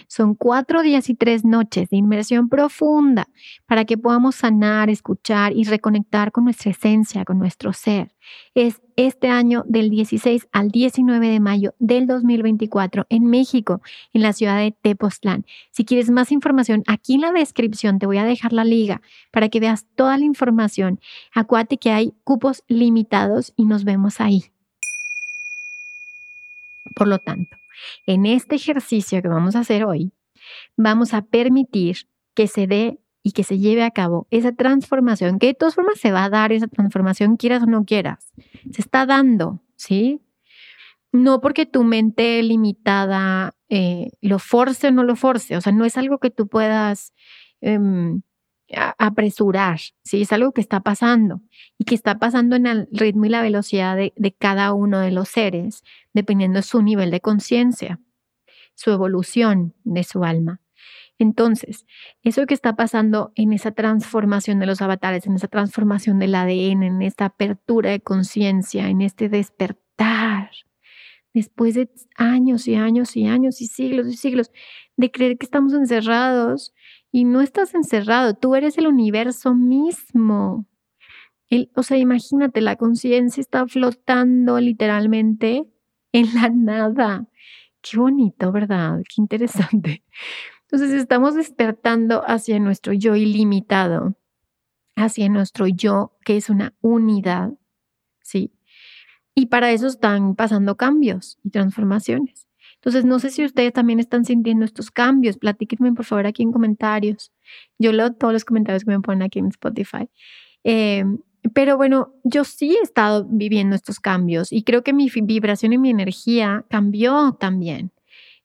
Son 0.08 0.36
cuatro 0.36 0.82
días 0.82 1.10
y 1.10 1.16
tres 1.16 1.46
noches 1.46 1.90
de 1.90 1.98
inmersión 1.98 2.50
profunda 2.50 3.28
para 3.66 3.86
que 3.86 3.98
podamos 3.98 4.36
sanar, 4.36 4.90
escuchar 4.90 5.56
y 5.56 5.64
reconectar 5.64 6.32
con 6.32 6.46
nuestra 6.46 6.72
esencia, 6.72 7.26
con 7.26 7.40
nuestro 7.40 7.74
ser. 7.74 8.14
Es 8.54 8.82
este 8.96 9.30
año 9.30 9.64
del 9.68 9.90
16 9.90 10.48
al 10.52 10.70
19 10.70 11.30
de 11.30 11.40
mayo 11.40 11.76
del 11.80 12.08
2024 12.08 13.06
en 13.10 13.26
México, 13.26 13.82
en 14.14 14.22
la 14.24 14.34
ciudad 14.34 14.60
de 14.60 14.72
Tepoztlán. 14.72 15.46
Si 15.72 15.86
quieres 15.86 16.10
más 16.10 16.32
información, 16.32 16.84
aquí 16.88 17.16
en 17.16 17.22
la 17.22 17.32
descripción 17.32 18.00
te 18.00 18.06
voy 18.06 18.18
a 18.18 18.26
dejar 18.26 18.54
la 18.54 18.64
liga 18.64 19.02
para 19.32 19.50
que 19.50 19.60
veas 19.60 19.86
toda 19.96 20.18
la 20.18 20.26
información. 20.26 21.00
Acuérdate 21.34 21.78
que 21.78 21.92
hay 21.92 22.14
cupos 22.24 22.64
limitados 22.68 23.54
y 23.56 23.66
nos 23.66 23.84
vemos 23.84 24.20
ahí. 24.20 24.52
Por 26.98 27.08
lo 27.08 27.20
tanto, 27.20 27.56
en 28.06 28.26
este 28.26 28.56
ejercicio 28.56 29.22
que 29.22 29.28
vamos 29.28 29.56
a 29.56 29.60
hacer 29.60 29.86
hoy, 29.86 30.12
vamos 30.76 31.14
a 31.14 31.22
permitir 31.22 32.08
que 32.34 32.48
se 32.48 32.68
dé 32.68 33.00
y 33.24 33.34
que 33.34 33.44
se 33.44 33.60
lleve 33.60 33.84
a 33.84 33.92
cabo 33.92 34.28
esa 34.32 34.54
transformación, 34.54 35.38
que 35.38 35.48
de 35.48 35.54
todas 35.54 35.76
formas 35.76 36.00
se 36.00 36.12
va 36.12 36.24
a 36.24 36.30
dar 36.30 36.52
esa 36.52 36.68
transformación, 36.68 37.36
quieras 37.36 37.64
o 37.64 37.66
no 37.66 37.84
quieras. 37.84 38.32
Se 38.72 38.82
está 38.82 39.06
dando, 39.06 39.62
¿sí? 39.76 40.22
No 41.12 41.42
porque 41.42 41.66
tu 41.66 41.84
mente 41.84 42.42
limitada 42.42 43.56
eh, 43.70 44.12
lo 44.22 44.40
force 44.40 44.88
o 44.88 44.92
no 44.92 45.04
lo 45.04 45.16
force, 45.16 45.58
o 45.58 45.62
sea, 45.62 45.74
no 45.74 45.86
es 45.86 45.98
algo 45.98 46.20
que 46.20 46.30
tú 46.30 46.48
puedas 46.48 47.14
em, 47.62 48.22
apresurar, 48.98 49.80
¿sí? 50.04 50.22
Es 50.22 50.34
algo 50.34 50.52
que 50.52 50.62
está 50.62 50.82
pasando 50.82 51.42
y 51.78 51.86
que 51.86 51.96
está 51.96 52.20
pasando 52.20 52.56
en 52.56 52.68
el 52.68 52.88
ritmo 52.92 53.26
y 53.26 53.30
la 53.30 53.42
velocidad 53.42 53.96
de, 53.96 54.14
de 54.16 54.34
cada 54.34 54.74
uno 54.74 55.00
de 55.00 55.12
los 55.12 55.30
seres, 55.30 55.84
dependiendo 56.14 56.58
de 56.58 56.64
su 56.64 56.82
nivel 56.82 57.12
de 57.12 57.22
conciencia, 57.22 58.00
su 58.76 58.92
evolución 58.92 59.74
de 59.84 60.04
su 60.04 60.24
alma. 60.24 60.62
Entonces, 61.20 61.86
eso 62.22 62.46
que 62.46 62.54
está 62.54 62.76
pasando 62.76 63.32
en 63.36 63.52
esa 63.54 63.72
transformación 63.72 64.60
de 64.60 64.68
los 64.68 64.82
avatares, 64.82 65.26
en 65.26 65.36
esa 65.36 65.48
transformación 65.48 66.20
del 66.20 66.36
ADN, 66.36 66.84
en 66.84 67.02
esta 67.02 67.26
apertura 67.26 67.90
de 67.90 68.02
conciencia, 68.02 68.88
en 68.90 69.02
este 69.02 69.28
despertar, 69.28 70.52
después 71.34 71.74
de 71.76 71.90
años 72.16 72.68
y 72.68 72.76
años 72.76 73.16
y 73.16 73.26
años 73.28 73.62
y 73.62 73.68
siglos 73.68 74.08
y 74.08 74.18
siglos 74.18 74.52
de 74.96 75.12
creer 75.12 75.38
que 75.38 75.46
estamos 75.46 75.74
encerrados 75.74 76.74
y 77.18 77.24
no 77.24 77.42
estás 77.42 77.74
encerrado, 77.74 78.36
tú 78.36 78.54
eres 78.54 78.78
el 78.78 78.86
universo 78.86 79.56
mismo. 79.56 80.68
o 81.74 81.82
sea, 81.82 81.98
imagínate, 81.98 82.62
la 82.62 82.76
conciencia 82.76 83.42
está 83.42 83.66
flotando 83.66 84.60
literalmente 84.60 85.66
en 86.12 86.36
la 86.36 86.50
nada. 86.50 87.28
Qué 87.82 87.98
bonito, 87.98 88.52
¿verdad? 88.52 89.00
Qué 89.10 89.20
interesante. 89.20 90.04
Entonces 90.70 90.92
estamos 90.92 91.34
despertando 91.34 92.22
hacia 92.24 92.60
nuestro 92.60 92.94
yo 92.94 93.16
ilimitado, 93.16 94.16
hacia 94.96 95.28
nuestro 95.28 95.66
yo 95.66 96.16
que 96.24 96.38
es 96.38 96.52
una 96.52 96.76
unidad, 96.82 97.54
¿sí? 98.22 98.54
Y 99.34 99.48
para 99.48 99.72
eso 99.72 99.88
están 99.88 100.36
pasando 100.36 100.78
cambios 100.78 101.40
y 101.44 101.50
transformaciones. 101.50 102.47
Entonces, 102.88 103.04
no 103.04 103.20
sé 103.20 103.32
si 103.32 103.44
ustedes 103.44 103.74
también 103.74 104.00
están 104.00 104.24
sintiendo 104.24 104.64
estos 104.64 104.92
cambios. 104.92 105.38
Platíquenme, 105.38 105.92
por 105.92 106.06
favor, 106.06 106.26
aquí 106.26 106.42
en 106.42 106.54
comentarios. 106.54 107.34
Yo 107.78 107.92
leo 107.92 108.14
todos 108.14 108.32
los 108.32 108.46
comentarios 108.46 108.86
que 108.86 108.92
me 108.92 109.02
ponen 109.02 109.24
aquí 109.24 109.40
en 109.40 109.48
Spotify. 109.48 110.08
Eh, 110.64 111.04
pero 111.54 111.76
bueno, 111.76 112.14
yo 112.24 112.46
sí 112.46 112.78
he 112.78 112.82
estado 112.82 113.28
viviendo 113.30 113.76
estos 113.76 114.00
cambios 114.00 114.54
y 114.54 114.64
creo 114.64 114.86
que 114.86 114.94
mi 114.94 115.10
vibración 115.10 115.74
y 115.74 115.78
mi 115.78 115.90
energía 115.90 116.64
cambió 116.70 117.34
también. 117.38 117.92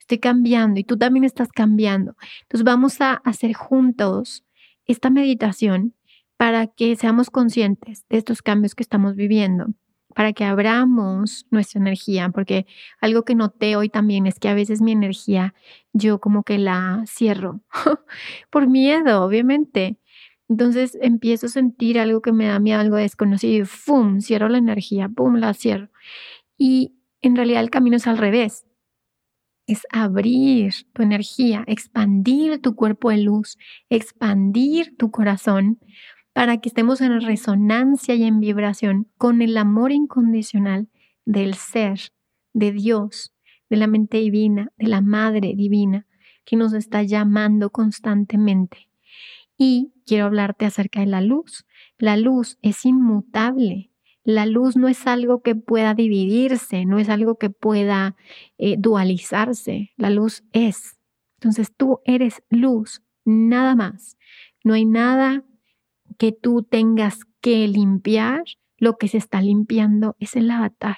Estoy 0.01 0.19
cambiando 0.19 0.81
y 0.81 0.83
tú 0.83 0.99
también 0.99 1.23
estás 1.23 1.53
cambiando. 1.53 2.17
Entonces 2.41 2.65
vamos 2.65 3.01
a 3.01 3.13
hacer 3.25 3.53
juntos 3.53 4.45
esta 4.87 5.09
meditación 5.09 5.95
para 6.37 6.67
que 6.67 6.97
seamos 6.97 7.31
conscientes 7.31 8.07
de 8.11 8.19
estos 8.19 8.43
cambios 8.43 8.75
que 8.75 8.83
estamos 8.83 9.15
viviendo 9.15 9.69
para 10.15 10.33
que 10.33 10.45
abramos 10.45 11.47
nuestra 11.51 11.81
energía, 11.81 12.29
porque 12.31 12.67
algo 13.01 13.25
que 13.25 13.35
noté 13.35 13.77
hoy 13.77 13.89
también 13.89 14.27
es 14.27 14.39
que 14.39 14.49
a 14.49 14.55
veces 14.55 14.81
mi 14.81 14.93
energía 14.93 15.55
yo 15.93 16.21
como 16.21 16.43
que 16.43 16.59
la 16.59 17.05
cierro 17.07 17.61
por 18.51 18.69
miedo, 18.69 19.25
obviamente. 19.25 19.99
Entonces 20.49 20.99
empiezo 21.01 21.47
a 21.47 21.51
sentir 21.51 21.99
algo 21.99 22.21
que 22.21 22.33
me 22.33 22.47
da 22.47 22.59
miedo, 22.59 22.81
algo 22.81 22.97
desconocido 22.97 23.63
y 23.63 23.67
¡fum! 23.67 24.21
Cierro 24.21 24.49
la 24.49 24.59
energía, 24.59 25.09
¡pum! 25.09 25.37
La 25.37 25.55
cierro. 25.55 25.89
Y 26.59 26.95
en 27.23 27.37
realidad 27.37 27.63
el 27.63 27.71
camino 27.71 27.97
es 27.97 28.07
al 28.07 28.19
revés. 28.19 28.67
Es 29.67 29.87
abrir 29.91 30.75
tu 30.93 31.03
energía, 31.03 31.65
expandir 31.67 32.61
tu 32.61 32.75
cuerpo 32.75 33.11
de 33.11 33.19
luz, 33.19 33.57
expandir 33.89 34.97
tu 34.97 35.11
corazón 35.11 35.79
para 36.33 36.59
que 36.59 36.69
estemos 36.69 37.01
en 37.01 37.21
resonancia 37.21 38.15
y 38.15 38.25
en 38.25 38.41
vibración 38.41 39.09
con 39.19 39.43
el 39.43 39.57
amor 39.57 39.93
incondicional 39.93 40.89
del 41.25 41.55
ser, 41.55 42.13
de 42.53 42.73
Dios, 42.73 43.33
de 43.69 43.77
la 43.77 43.87
mente 43.87 44.19
divina, 44.19 44.73
de 44.79 44.89
la 44.89 45.01
Madre 45.01 45.55
divina, 45.55 46.07
que 46.45 46.57
nos 46.57 46.73
está 46.73 47.03
llamando 47.03 47.71
constantemente. 47.71 48.89
Y 49.57 49.93
quiero 50.07 50.25
hablarte 50.25 50.67
acerca 50.67 51.01
de 51.01 51.07
la 51.07 51.21
luz. 51.21 51.67
La 51.99 52.17
luz 52.17 52.59
es 52.63 52.85
inmutable. 52.85 53.91
La 54.25 54.47
luz 54.47 54.77
no 54.77 54.89
es 54.89 55.07
algo 55.07 55.43
que 55.43 55.55
pueda 55.55 55.95
dividirse, 55.95 56.85
no 56.85 56.99
es 56.99 57.09
algo 57.09 57.37
que 57.39 57.51
pueda 57.51 58.17
eh, 58.59 58.77
dualizarse. 58.79 59.93
La 59.97 60.11
luz 60.11 60.45
es. 60.53 60.99
Entonces 61.37 61.73
tú 61.77 62.01
eres 62.05 62.43
luz, 62.51 63.03
nada 63.25 63.75
más. 63.75 64.17
No 64.65 64.75
hay 64.75 64.85
nada 64.85 65.45
que 66.19 66.33
tú 66.33 66.63
tengas 66.63 67.21
que 67.41 67.67
limpiar, 67.69 68.45
lo 68.79 68.99
que 68.99 69.09
se 69.09 69.19
está 69.19 69.41
limpiando 69.41 70.17
es 70.19 70.37
el 70.37 70.51
avatar. 70.51 70.97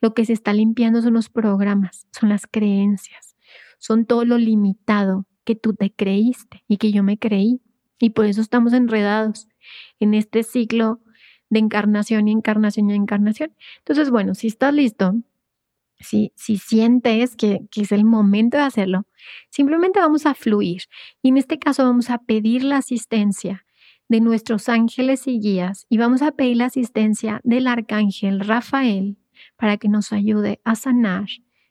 Lo 0.00 0.14
que 0.14 0.24
se 0.24 0.32
está 0.32 0.52
limpiando 0.52 1.02
son 1.02 1.14
los 1.14 1.28
programas, 1.28 2.06
son 2.12 2.28
las 2.28 2.46
creencias, 2.46 3.36
son 3.78 4.06
todo 4.06 4.24
lo 4.24 4.38
limitado 4.38 5.26
que 5.44 5.54
tú 5.54 5.74
te 5.74 5.92
creíste 5.92 6.64
y 6.68 6.76
que 6.78 6.92
yo 6.92 7.02
me 7.02 7.18
creí. 7.18 7.60
Y 7.98 8.10
por 8.10 8.26
eso 8.26 8.40
estamos 8.40 8.72
enredados 8.72 9.48
en 9.98 10.14
este 10.14 10.42
ciclo 10.42 11.00
de 11.50 11.58
encarnación 11.58 12.28
y 12.28 12.32
encarnación 12.32 12.90
y 12.90 12.94
encarnación. 12.94 13.54
Entonces, 13.78 14.10
bueno, 14.10 14.34
si 14.34 14.46
estás 14.46 14.72
listo, 14.72 15.14
si, 15.98 16.32
si 16.34 16.56
sientes 16.56 17.36
que, 17.36 17.60
que 17.70 17.82
es 17.82 17.92
el 17.92 18.04
momento 18.04 18.56
de 18.56 18.62
hacerlo, 18.62 19.06
simplemente 19.50 20.00
vamos 20.00 20.24
a 20.24 20.34
fluir. 20.34 20.84
Y 21.22 21.28
en 21.28 21.36
este 21.36 21.58
caso 21.58 21.84
vamos 21.84 22.08
a 22.08 22.18
pedir 22.18 22.64
la 22.64 22.78
asistencia 22.78 23.66
de 24.10 24.20
nuestros 24.20 24.68
ángeles 24.68 25.28
y 25.28 25.38
guías 25.38 25.86
y 25.88 25.96
vamos 25.96 26.20
a 26.20 26.32
pedir 26.32 26.56
la 26.56 26.64
asistencia 26.64 27.40
del 27.44 27.68
arcángel 27.68 28.40
Rafael 28.40 29.16
para 29.56 29.76
que 29.76 29.88
nos 29.88 30.12
ayude 30.12 30.60
a 30.64 30.74
sanar 30.74 31.28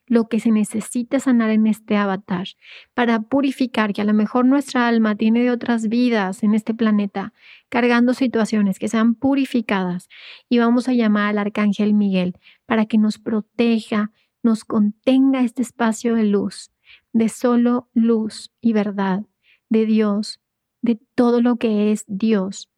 lo 0.07 0.29
que 0.29 0.39
se 0.39 0.49
necesita 0.49 1.19
sanar 1.19 1.51
en 1.51 1.67
este 1.67 1.97
avatar, 1.97 2.47
para 2.93 3.19
purificar 3.19 3.91
que 3.93 4.01
a 4.01 4.05
lo 4.05 4.13
mejor 4.13 4.45
nuestra 4.45 4.87
alma 4.87 5.15
tiene 5.15 5.43
de 5.43 5.51
otras 5.51 5.89
vidas 5.89 6.41
en 6.41 6.55
este 6.55 6.73
planeta, 6.73 7.33
cargando 7.67 8.13
situaciones 8.13 8.79
que 8.79 8.87
sean 8.87 9.15
purificadas. 9.15 10.07
Y 10.47 10.57
vamos 10.57 10.87
a 10.87 10.93
llamar 10.93 11.31
al 11.31 11.37
arcángel 11.39 11.93
Miguel 11.93 12.37
para 12.65 12.85
que 12.85 12.97
nos 12.97 13.19
proteja, 13.19 14.11
nos 14.41 14.63
contenga 14.63 15.41
este 15.41 15.61
espacio 15.61 16.15
de 16.15 16.23
luz, 16.23 16.71
de 17.11 17.27
solo 17.27 17.89
luz 17.93 18.51
y 18.61 18.73
verdad, 18.73 19.25
de 19.67 19.85
Dios, 19.85 20.39
de 20.81 20.99
todo 21.15 21.41
lo 21.41 21.57
que 21.57 21.91
es 21.91 22.05
Dios, 22.07 22.69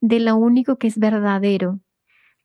de 0.00 0.20
lo 0.20 0.36
único 0.36 0.76
que 0.76 0.86
es 0.86 0.98
verdadero. 0.98 1.80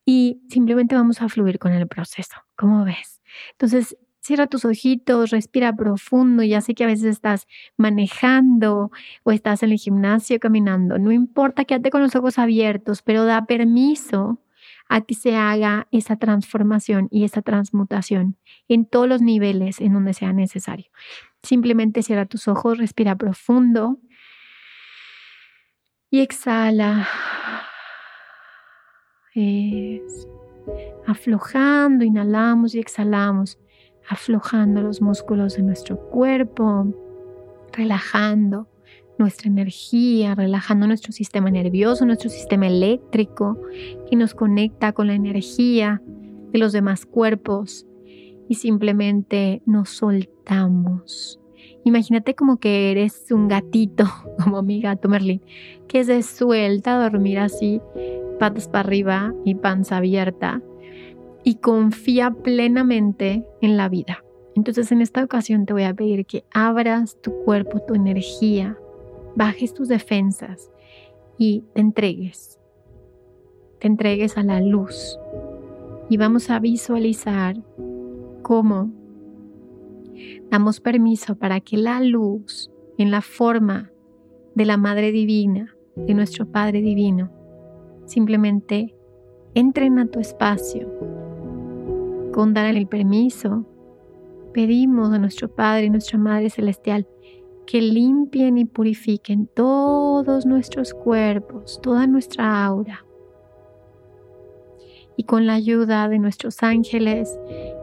Y 0.06 0.42
simplemente 0.50 0.96
vamos 0.96 1.22
a 1.22 1.30
fluir 1.30 1.60
con 1.60 1.72
el 1.72 1.88
proceso, 1.88 2.36
¿cómo 2.56 2.84
ves? 2.84 3.22
Entonces, 3.52 3.98
cierra 4.22 4.48
tus 4.48 4.66
ojitos, 4.66 5.32
respira 5.32 5.76
profundo. 5.76 6.44
Ya 6.44 6.62
sé 6.62 6.74
que 6.74 6.84
a 6.84 6.88
veces 6.88 7.06
estás 7.06 7.48
manejando 7.78 8.92
o 9.24 9.32
estás 9.32 9.64
en 9.64 9.72
el 9.72 9.78
gimnasio 9.78 10.40
caminando. 10.40 10.98
No 10.98 11.12
importa, 11.12 11.66
quédate 11.66 11.90
con 11.90 12.02
los 12.02 12.16
ojos 12.16 12.38
abiertos, 12.38 13.02
pero 13.02 13.26
da 13.26 13.46
permiso 13.46 14.40
a 14.88 15.02
que 15.02 15.14
se 15.14 15.36
haga 15.36 15.88
esa 15.92 16.16
transformación 16.16 17.08
y 17.12 17.24
esa 17.24 17.42
transmutación 17.42 18.38
en 18.68 18.86
todos 18.86 19.08
los 19.08 19.22
niveles 19.22 19.80
en 19.80 19.94
donde 19.94 20.14
sea 20.14 20.34
necesario. 20.34 20.88
Simplemente 21.44 22.02
cierra 22.02 22.26
tus 22.26 22.48
ojos, 22.48 22.80
respira 22.80 23.16
profundo 23.16 24.00
y 26.10 26.22
exhala. 26.22 27.08
Es 29.36 30.28
aflojando, 31.06 32.04
inhalamos 32.04 32.76
y 32.76 32.80
exhalamos, 32.80 33.58
aflojando 34.10 34.82
los 34.82 35.02
músculos 35.02 35.56
de 35.56 35.64
nuestro 35.64 35.98
cuerpo, 36.10 36.94
relajando 37.72 38.68
nuestra 39.18 39.50
energía, 39.50 40.34
relajando 40.36 40.88
nuestro 40.88 41.12
sistema 41.12 41.52
nervioso, 41.52 42.06
nuestro 42.06 42.30
sistema 42.30 42.68
eléctrico, 42.68 43.60
que 44.10 44.16
nos 44.16 44.34
conecta 44.34 44.94
con 44.94 45.08
la 45.08 45.14
energía 45.14 46.02
de 46.52 46.60
los 46.60 46.72
demás 46.72 47.06
cuerpos 47.06 47.86
y 48.48 48.56
simplemente 48.56 49.62
nos 49.66 49.90
soltamos. 49.90 51.39
Imagínate 51.84 52.36
como 52.36 52.58
que 52.58 52.92
eres 52.92 53.32
un 53.32 53.48
gatito, 53.48 54.06
como 54.44 54.62
mi 54.62 54.82
gato 54.82 55.10
Merlin, 55.10 55.42
que 55.88 56.04
se 56.04 56.22
suelta 56.24 56.96
a 56.96 57.10
dormir 57.10 57.40
así, 57.40 57.82
patas 58.40 58.68
para 58.68 58.88
arriba 58.88 59.34
y 59.46 59.56
panza 59.56 59.98
abierta, 59.98 60.62
y 61.44 61.56
confía 61.56 62.32
plenamente 62.32 63.46
en 63.62 63.78
la 63.78 63.90
vida. 63.90 64.24
Entonces 64.56 64.92
en 64.92 65.02
esta 65.02 65.24
ocasión 65.24 65.66
te 65.66 65.74
voy 65.74 65.84
a 65.84 65.94
pedir 65.94 66.26
que 66.26 66.44
abras 66.54 67.18
tu 67.22 67.32
cuerpo, 67.46 67.80
tu 67.80 67.96
energía, 67.96 68.78
bajes 69.36 69.74
tus 69.74 69.88
defensas 69.88 70.70
y 71.38 71.64
te 71.74 71.82
entregues. 71.82 72.60
Te 73.80 73.88
entregues 73.88 74.38
a 74.38 74.44
la 74.44 74.60
luz. 74.60 75.18
Y 76.10 76.18
vamos 76.18 76.50
a 76.50 76.60
visualizar 76.60 77.56
cómo 78.42 78.92
damos 80.50 80.80
permiso 80.80 81.36
para 81.36 81.60
que 81.60 81.78
la 81.78 82.02
luz 82.02 82.72
en 82.98 83.12
la 83.12 83.22
forma 83.22 83.92
de 84.56 84.66
la 84.66 84.78
Madre 84.78 85.12
Divina, 85.12 85.76
de 85.96 86.14
nuestro 86.14 86.46
Padre 86.46 86.82
Divino, 86.82 87.32
simplemente 88.06 88.96
entren 89.54 90.00
a 90.00 90.08
tu 90.08 90.20
espacio. 90.20 90.90
Con 92.34 92.54
dar 92.54 92.76
el 92.76 92.88
permiso, 92.88 93.66
pedimos 94.54 95.12
a 95.14 95.20
nuestro 95.20 95.50
Padre 95.54 95.86
y 95.86 95.90
nuestra 95.90 96.18
Madre 96.18 96.50
Celestial 96.50 97.08
que 97.66 97.82
limpien 97.82 98.58
y 98.58 98.66
purifiquen 98.66 99.48
todos 99.48 100.46
nuestros 100.48 100.94
cuerpos, 100.94 101.80
toda 101.84 102.08
nuestra 102.08 102.66
aura. 102.66 103.06
Y 105.16 105.26
con 105.26 105.46
la 105.46 105.54
ayuda 105.54 106.08
de 106.08 106.18
nuestros 106.18 106.64
ángeles 106.64 107.38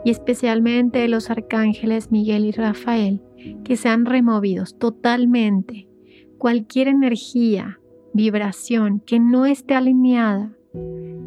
y 0.07 0.11
especialmente 0.11 1.01
de 1.01 1.09
los 1.09 1.31
arcángeles 1.31 2.13
Miguel 2.13 2.45
y 2.45 2.53
Rafael, 2.53 3.21
que 3.65 3.77
sean 3.77 4.07
removidos 4.07 4.79
totalmente 4.79 5.89
cualquier 6.39 6.87
energía, 6.87 7.81
vibración 8.15 9.01
que 9.01 9.19
no 9.19 9.47
esté 9.47 9.75
alineada, 9.75 10.57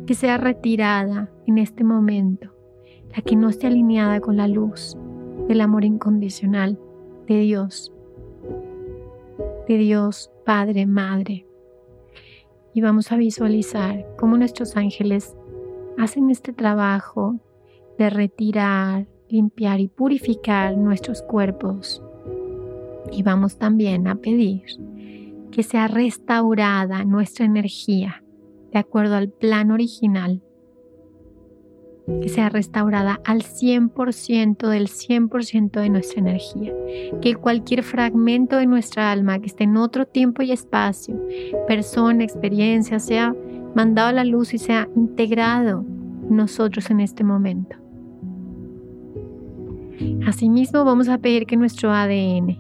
que 0.08 0.14
sea 0.14 0.38
retirada 0.38 1.30
en 1.46 1.58
este 1.58 1.84
momento, 1.84 2.56
la 3.14 3.22
que 3.22 3.36
no 3.36 3.50
esté 3.50 3.68
alineada 3.68 4.22
con 4.22 4.38
la 4.38 4.48
luz 4.48 4.96
del 5.50 5.60
amor 5.60 5.84
incondicional 5.84 6.80
de 7.28 7.38
Dios 7.42 7.92
de 9.68 9.78
Dios, 9.78 10.32
Padre, 10.46 10.86
Madre. 10.86 11.46
Y 12.74 12.80
vamos 12.80 13.12
a 13.12 13.18
visualizar 13.18 14.06
cómo 14.18 14.38
nuestros 14.38 14.78
ángeles 14.78 15.36
hacen 15.98 16.30
este 16.30 16.54
trabajo 16.54 17.42
de 18.00 18.10
retirar, 18.10 19.06
limpiar 19.30 19.80
y 19.80 19.88
purificar 19.88 20.78
nuestros 20.78 21.22
cuerpos. 21.22 22.02
Y 23.12 23.22
vamos 23.22 23.58
también 23.58 24.08
a 24.08 24.16
pedir 24.16 24.64
que 25.52 25.64
sea 25.64 25.88
restaurada 25.88 27.04
nuestra 27.04 27.46
energía 27.46 28.24
de 28.72 28.80
acuerdo 28.80 29.16
al 29.16 29.30
plan 29.30 29.72
original 29.72 30.42
que 32.22 32.30
sea 32.30 32.50
restaurada 32.50 33.22
al 33.24 33.44
100% 33.44 34.68
del 34.68 34.88
100% 34.88 35.80
de 35.80 35.90
nuestra 35.90 36.20
energía, 36.20 36.74
que 37.22 37.36
cualquier 37.36 37.84
fragmento 37.84 38.58
de 38.58 38.66
nuestra 38.66 39.12
alma 39.12 39.40
que 39.40 39.46
esté 39.48 39.66
en 39.66 39.78
otro 39.78 40.06
tiempo 40.08 40.42
y 40.42 40.52
espacio, 40.52 41.22
persona, 41.68 42.24
experiencia, 42.24 43.00
sea 43.00 43.36
mandado 43.76 44.10
a 44.10 44.14
la 44.14 44.24
luz 44.24 44.54
y 44.54 44.58
sea 44.58 44.90
integrado 44.96 45.86
nosotros 46.30 46.90
en 46.90 47.00
este 47.00 47.24
momento. 47.24 47.78
Asimismo, 50.26 50.86
vamos 50.86 51.10
a 51.10 51.18
pedir 51.18 51.46
que 51.46 51.58
nuestro 51.58 51.92
ADN 51.92 52.58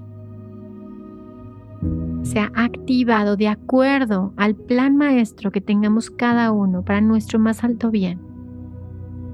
sea 2.23 2.52
activado 2.56 3.38
de 3.38 3.47
acuerdo 3.47 4.34
al 4.38 4.56
plan 4.56 4.97
maestro 4.97 5.52
que 5.52 5.62
tengamos 5.62 6.10
cada 6.12 6.52
uno 6.52 6.84
para 6.84 7.02
nuestro 7.02 7.39
más 7.39 7.63
alto 7.63 7.89
bien 7.91 8.19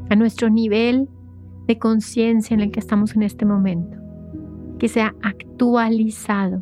a 0.09 0.15
nuestro 0.15 0.49
nivel 0.49 1.09
de 1.67 1.79
conciencia 1.79 2.53
en 2.53 2.61
el 2.61 2.71
que 2.71 2.79
estamos 2.79 3.15
en 3.15 3.23
este 3.23 3.45
momento. 3.45 3.97
Que 4.79 4.87
sea 4.87 5.15
actualizado, 5.23 6.61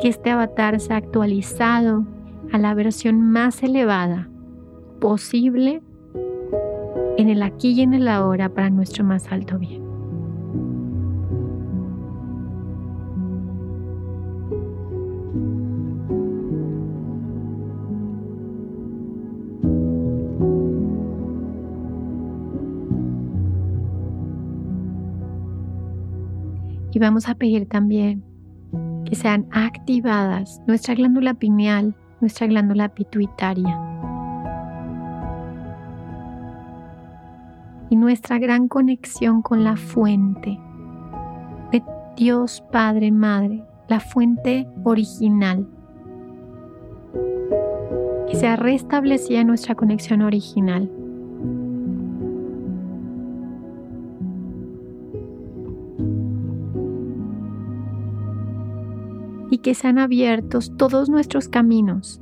que 0.00 0.08
este 0.08 0.30
avatar 0.30 0.78
sea 0.80 0.96
actualizado 0.96 2.06
a 2.52 2.58
la 2.58 2.74
versión 2.74 3.22
más 3.22 3.62
elevada 3.62 4.28
posible 5.00 5.82
en 7.16 7.28
el 7.28 7.42
aquí 7.42 7.70
y 7.70 7.82
en 7.82 7.94
el 7.94 8.08
ahora 8.08 8.48
para 8.48 8.70
nuestro 8.70 9.04
más 9.04 9.30
alto 9.30 9.58
bien. 9.58 9.87
Y 26.98 27.00
vamos 27.00 27.28
a 27.28 27.36
pedir 27.36 27.68
también 27.68 28.24
que 29.04 29.14
sean 29.14 29.46
activadas 29.52 30.60
nuestra 30.66 30.96
glándula 30.96 31.34
pineal, 31.34 31.94
nuestra 32.20 32.48
glándula 32.48 32.88
pituitaria 32.88 33.78
y 37.88 37.94
nuestra 37.94 38.40
gran 38.40 38.66
conexión 38.66 39.42
con 39.42 39.62
la 39.62 39.76
fuente 39.76 40.58
de 41.70 41.84
Dios 42.16 42.64
Padre 42.72 43.12
Madre, 43.12 43.62
la 43.86 44.00
fuente 44.00 44.68
original. 44.82 45.68
Que 48.28 48.34
sea 48.34 48.56
restablecida 48.56 49.44
nuestra 49.44 49.76
conexión 49.76 50.22
original 50.22 50.90
que 59.62 59.74
sean 59.74 59.98
abiertos 59.98 60.72
todos 60.76 61.08
nuestros 61.08 61.48
caminos, 61.48 62.20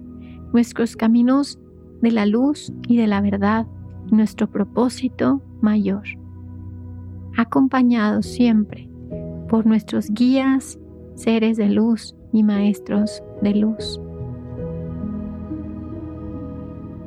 nuestros 0.52 0.96
caminos 0.96 1.58
de 2.00 2.10
la 2.10 2.26
luz 2.26 2.72
y 2.88 2.96
de 2.96 3.06
la 3.06 3.20
verdad, 3.20 3.66
nuestro 4.10 4.48
propósito 4.48 5.42
mayor, 5.60 6.04
acompañados 7.36 8.26
siempre 8.26 8.88
por 9.48 9.66
nuestros 9.66 10.10
guías, 10.10 10.78
seres 11.14 11.56
de 11.56 11.68
luz 11.68 12.14
y 12.32 12.42
maestros 12.42 13.22
de 13.42 13.54
luz. 13.54 14.00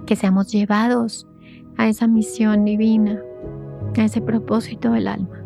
Que 0.05 0.15
seamos 0.15 0.51
llevados 0.51 1.27
a 1.77 1.87
esa 1.87 2.07
misión 2.07 2.65
divina, 2.65 3.21
a 3.97 4.03
ese 4.03 4.21
propósito 4.21 4.91
del 4.91 5.07
alma. 5.07 5.43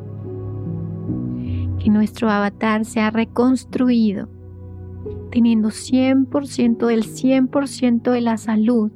Que 1.79 1.89
nuestro 1.89 2.29
avatar 2.29 2.85
sea 2.85 3.11
reconstruido 3.11 4.29
teniendo 5.33 5.69
100% 5.69 6.85
del 6.85 7.05
100% 7.05 8.11
de 8.11 8.21
la 8.21 8.37
salud 8.37 8.91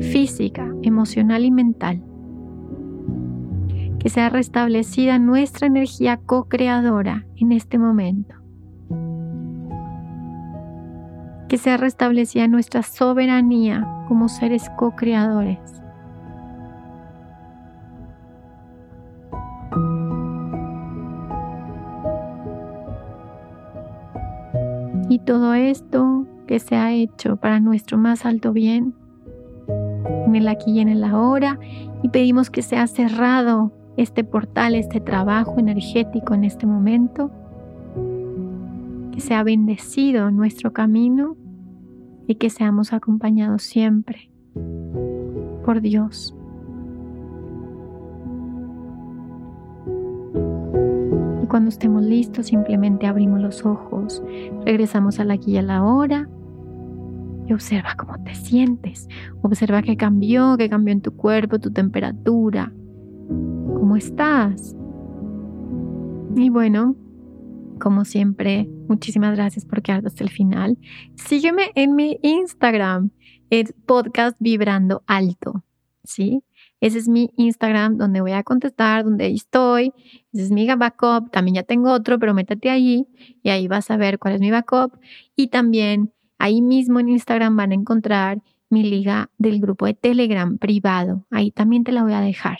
física, 0.00 0.72
emocional 0.80 1.44
y 1.44 1.50
mental. 1.50 2.02
Que 3.98 4.08
sea 4.08 4.30
restablecida 4.30 5.18
nuestra 5.18 5.66
energía 5.66 6.16
co-creadora 6.16 7.26
en 7.36 7.52
este 7.52 7.76
momento. 7.76 8.36
Que 11.48 11.58
sea 11.58 11.76
restablecida 11.76 12.48
nuestra 12.48 12.82
soberanía 12.82 13.86
como 14.08 14.30
seres 14.30 14.70
co-creadores. 14.78 15.58
Todo 25.26 25.54
esto 25.54 26.24
que 26.46 26.60
se 26.60 26.76
ha 26.76 26.92
hecho 26.92 27.36
para 27.36 27.60
nuestro 27.60 27.98
más 27.98 28.24
alto 28.24 28.52
bien, 28.52 28.94
en 30.26 30.36
el 30.36 30.48
aquí 30.48 30.70
y 30.70 30.80
en 30.80 30.88
el 30.88 31.02
ahora, 31.04 31.58
y 32.02 32.08
pedimos 32.08 32.48
que 32.48 32.62
sea 32.62 32.86
cerrado 32.86 33.72
este 33.96 34.22
portal, 34.22 34.76
este 34.76 35.00
trabajo 35.00 35.58
energético 35.58 36.34
en 36.34 36.44
este 36.44 36.66
momento, 36.66 37.32
que 39.10 39.20
sea 39.20 39.42
bendecido 39.42 40.30
nuestro 40.30 40.72
camino 40.72 41.36
y 42.28 42.36
que 42.36 42.48
seamos 42.48 42.92
acompañados 42.92 43.64
siempre 43.64 44.30
por 45.64 45.80
Dios. 45.80 46.35
Y 51.46 51.48
cuando 51.48 51.68
estemos 51.68 52.02
listos, 52.02 52.46
simplemente 52.46 53.06
abrimos 53.06 53.40
los 53.40 53.64
ojos, 53.64 54.20
regresamos 54.64 55.20
a 55.20 55.24
la 55.24 55.36
y 55.36 55.56
a 55.56 55.62
la 55.62 55.84
hora 55.84 56.28
y 57.46 57.52
observa 57.52 57.94
cómo 57.96 58.20
te 58.24 58.34
sientes. 58.34 59.06
Observa 59.42 59.80
qué 59.82 59.96
cambió, 59.96 60.56
qué 60.56 60.68
cambió 60.68 60.90
en 60.92 61.02
tu 61.02 61.14
cuerpo, 61.14 61.60
tu 61.60 61.70
temperatura, 61.70 62.72
cómo 63.28 63.94
estás. 63.94 64.74
Y 66.34 66.50
bueno, 66.50 66.96
como 67.78 68.04
siempre, 68.04 68.68
muchísimas 68.88 69.36
gracias 69.36 69.64
por 69.64 69.82
quedarte 69.82 70.08
hasta 70.08 70.24
el 70.24 70.30
final. 70.30 70.76
Sígueme 71.14 71.70
en 71.76 71.94
mi 71.94 72.18
Instagram, 72.22 73.10
es 73.50 73.72
podcast 73.86 74.36
vibrando 74.40 75.04
alto, 75.06 75.62
¿sí? 76.02 76.42
Ese 76.80 76.98
es 76.98 77.08
mi 77.08 77.30
Instagram 77.36 77.96
donde 77.96 78.20
voy 78.20 78.32
a 78.32 78.42
contestar, 78.42 79.04
donde 79.04 79.28
estoy. 79.28 79.92
Ese 80.32 80.44
es 80.44 80.50
mi 80.50 80.66
backup. 80.66 81.30
También 81.30 81.56
ya 81.56 81.62
tengo 81.62 81.90
otro, 81.92 82.18
pero 82.18 82.34
métete 82.34 82.70
ahí 82.70 83.06
y 83.42 83.50
ahí 83.50 83.68
vas 83.68 83.90
a 83.90 83.96
ver 83.96 84.18
cuál 84.18 84.34
es 84.34 84.40
mi 84.40 84.50
backup. 84.50 84.98
Y 85.34 85.48
también 85.48 86.12
Ahí 86.38 86.60
mismo 86.62 87.00
en 87.00 87.08
Instagram 87.08 87.56
van 87.56 87.72
a 87.72 87.74
encontrar 87.74 88.42
mi 88.68 88.82
liga 88.82 89.30
del 89.38 89.60
grupo 89.60 89.86
de 89.86 89.94
Telegram 89.94 90.58
privado. 90.58 91.26
Ahí 91.30 91.50
también 91.50 91.84
te 91.84 91.92
la 91.92 92.02
voy 92.02 92.12
a 92.12 92.20
dejar 92.20 92.58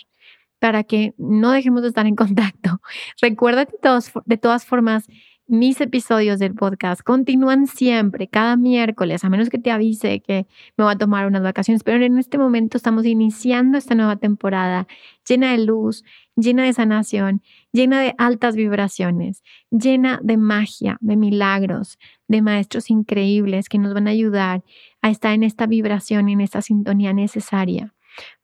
para 0.58 0.84
que 0.84 1.14
no 1.18 1.50
dejemos 1.50 1.82
de 1.82 1.88
estar 1.88 2.06
en 2.06 2.16
contacto. 2.16 2.80
Recuerda 3.20 3.66
de 3.66 4.38
todas 4.38 4.64
formas, 4.64 5.06
mis 5.48 5.80
episodios 5.80 6.40
del 6.40 6.54
podcast 6.54 7.02
continúan 7.02 7.68
siempre, 7.68 8.26
cada 8.26 8.56
miércoles, 8.56 9.22
a 9.24 9.28
menos 9.28 9.48
que 9.48 9.58
te 9.58 9.70
avise 9.70 10.20
que 10.20 10.46
me 10.76 10.84
voy 10.84 10.92
a 10.92 10.98
tomar 10.98 11.26
unas 11.26 11.42
vacaciones, 11.42 11.84
pero 11.84 12.04
en 12.04 12.18
este 12.18 12.36
momento 12.36 12.76
estamos 12.76 13.06
iniciando 13.06 13.78
esta 13.78 13.94
nueva 13.94 14.16
temporada 14.16 14.88
llena 15.28 15.52
de 15.52 15.58
luz, 15.58 16.04
llena 16.34 16.64
de 16.64 16.72
sanación, 16.72 17.42
llena 17.72 18.00
de 18.00 18.14
altas 18.18 18.56
vibraciones, 18.56 19.44
llena 19.70 20.18
de 20.22 20.36
magia, 20.36 20.98
de 21.00 21.16
milagros, 21.16 21.98
de 22.26 22.42
maestros 22.42 22.90
increíbles 22.90 23.68
que 23.68 23.78
nos 23.78 23.94
van 23.94 24.08
a 24.08 24.10
ayudar 24.10 24.64
a 25.00 25.10
estar 25.10 25.32
en 25.32 25.44
esta 25.44 25.66
vibración 25.66 26.28
en 26.28 26.40
esta 26.40 26.60
sintonía 26.60 27.12
necesaria 27.12 27.94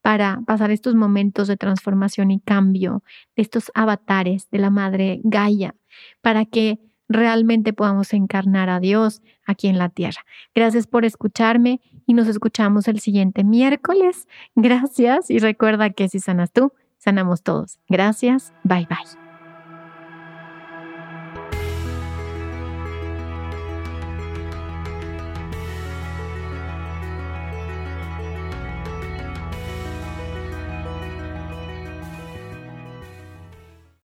para 0.01 0.41
pasar 0.45 0.71
estos 0.71 0.95
momentos 0.95 1.47
de 1.47 1.57
transformación 1.57 2.31
y 2.31 2.39
cambio, 2.39 3.03
de 3.35 3.41
estos 3.41 3.71
avatares 3.73 4.49
de 4.51 4.59
la 4.59 4.69
Madre 4.69 5.19
Gaia, 5.23 5.75
para 6.21 6.45
que 6.45 6.79
realmente 7.09 7.73
podamos 7.73 8.13
encarnar 8.13 8.69
a 8.69 8.79
Dios 8.79 9.21
aquí 9.45 9.67
en 9.67 9.77
la 9.77 9.89
tierra. 9.89 10.25
Gracias 10.55 10.87
por 10.87 11.05
escucharme 11.05 11.81
y 12.05 12.13
nos 12.13 12.27
escuchamos 12.27 12.87
el 12.87 12.99
siguiente 12.99 13.43
miércoles. 13.43 14.27
Gracias 14.55 15.29
y 15.29 15.39
recuerda 15.39 15.89
que 15.91 16.09
si 16.09 16.19
sanas 16.19 16.51
tú, 16.51 16.73
sanamos 16.97 17.43
todos. 17.43 17.79
Gracias. 17.87 18.53
Bye 18.63 18.87
bye. 18.89 19.22